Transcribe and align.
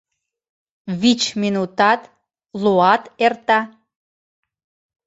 Вич 0.99 1.21
минутат, 1.41 2.01
луат 2.61 3.03
эрта... 3.25 3.59